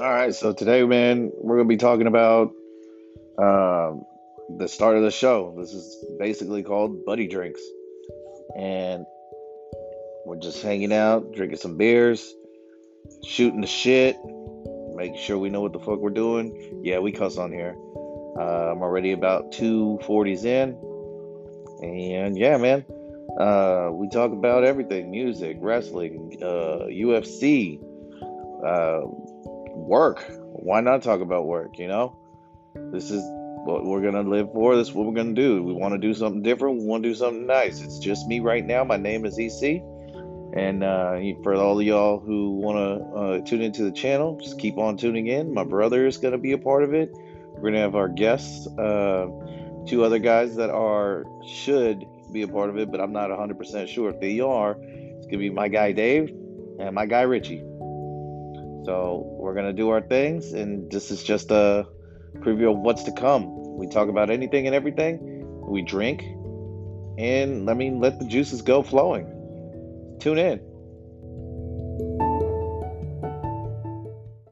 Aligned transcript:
All 0.00 0.12
right, 0.12 0.32
so 0.32 0.52
today, 0.52 0.84
man, 0.84 1.32
we're 1.34 1.56
gonna 1.56 1.68
be 1.68 1.76
talking 1.76 2.06
about 2.06 2.52
um, 3.36 4.04
the 4.56 4.68
start 4.68 4.96
of 4.96 5.02
the 5.02 5.10
show. 5.10 5.52
This 5.58 5.72
is 5.72 6.04
basically 6.20 6.62
called 6.62 7.04
Buddy 7.04 7.26
Drinks, 7.26 7.60
and 8.56 9.04
we're 10.24 10.38
just 10.38 10.62
hanging 10.62 10.92
out, 10.92 11.32
drinking 11.34 11.58
some 11.58 11.76
beers, 11.76 12.32
shooting 13.26 13.60
the 13.60 13.66
shit, 13.66 14.16
making 14.94 15.18
sure 15.18 15.36
we 15.36 15.50
know 15.50 15.62
what 15.62 15.72
the 15.72 15.80
fuck 15.80 15.98
we're 15.98 16.10
doing. 16.10 16.80
Yeah, 16.84 17.00
we 17.00 17.10
cuss 17.10 17.36
on 17.36 17.50
here. 17.50 17.74
Uh, 18.38 18.70
I'm 18.70 18.82
already 18.82 19.10
about 19.10 19.50
two 19.50 19.98
forties 20.04 20.44
in, 20.44 20.78
and 21.82 22.38
yeah, 22.38 22.56
man, 22.56 22.84
uh, 23.40 23.88
we 23.90 24.08
talk 24.10 24.30
about 24.30 24.62
everything: 24.62 25.10
music, 25.10 25.56
wrestling, 25.60 26.38
uh, 26.40 26.86
UFC. 26.86 27.80
Work. 29.78 30.24
Why 30.52 30.80
not 30.80 31.02
talk 31.02 31.20
about 31.20 31.46
work? 31.46 31.78
You 31.78 31.88
know, 31.88 32.18
this 32.92 33.10
is 33.10 33.22
what 33.64 33.84
we're 33.84 34.02
gonna 34.02 34.28
live 34.28 34.52
for. 34.52 34.76
This 34.76 34.88
is 34.88 34.94
what 34.94 35.06
we're 35.06 35.14
gonna 35.14 35.34
do. 35.34 35.62
We 35.62 35.72
want 35.72 35.94
to 35.94 35.98
do 35.98 36.14
something 36.14 36.42
different. 36.42 36.80
We 36.80 36.86
want 36.86 37.02
to 37.02 37.08
do 37.08 37.14
something 37.14 37.46
nice. 37.46 37.80
It's 37.80 37.98
just 37.98 38.26
me 38.26 38.40
right 38.40 38.64
now. 38.64 38.84
My 38.84 38.96
name 38.96 39.24
is 39.24 39.38
EC, 39.38 39.82
and 40.54 40.82
uh, 40.82 41.18
for 41.42 41.54
all 41.54 41.78
of 41.78 41.86
y'all 41.86 42.18
who 42.18 42.50
want 42.50 42.76
to 42.76 43.18
uh, 43.18 43.40
tune 43.46 43.62
into 43.62 43.84
the 43.84 43.92
channel, 43.92 44.38
just 44.42 44.58
keep 44.58 44.78
on 44.78 44.96
tuning 44.96 45.28
in. 45.28 45.54
My 45.54 45.64
brother 45.64 46.06
is 46.06 46.18
gonna 46.18 46.38
be 46.38 46.52
a 46.52 46.58
part 46.58 46.82
of 46.82 46.94
it. 46.94 47.10
We're 47.54 47.70
gonna 47.70 47.80
have 47.80 47.94
our 47.94 48.08
guests, 48.08 48.66
uh, 48.78 49.28
two 49.86 50.04
other 50.04 50.18
guys 50.18 50.56
that 50.56 50.70
are 50.70 51.24
should 51.46 52.04
be 52.32 52.42
a 52.42 52.48
part 52.48 52.70
of 52.70 52.78
it, 52.78 52.90
but 52.90 53.00
I'm 53.00 53.12
not 53.12 53.30
100% 53.30 53.88
sure 53.88 54.10
if 54.10 54.20
they 54.20 54.40
are. 54.40 54.76
It's 54.80 55.26
gonna 55.26 55.38
be 55.38 55.50
my 55.50 55.68
guy 55.68 55.92
Dave 55.92 56.30
and 56.78 56.94
my 56.94 57.06
guy 57.06 57.22
Richie. 57.22 57.62
So 58.84 59.24
we're 59.38 59.54
gonna 59.54 59.72
do 59.72 59.90
our 59.90 60.00
things, 60.00 60.52
and 60.52 60.90
this 60.90 61.10
is 61.10 61.22
just 61.22 61.50
a 61.50 61.86
preview 62.38 62.70
of 62.70 62.78
what's 62.78 63.04
to 63.04 63.12
come. 63.12 63.76
We 63.76 63.86
talk 63.88 64.08
about 64.08 64.30
anything 64.30 64.66
and 64.66 64.74
everything. 64.74 65.44
We 65.66 65.82
drink, 65.82 66.22
and 67.18 67.68
I 67.68 67.74
mean, 67.74 68.00
let 68.00 68.18
the 68.18 68.26
juices 68.26 68.62
go 68.62 68.82
flowing. 68.82 69.26
Tune 70.20 70.38
in. 70.38 70.67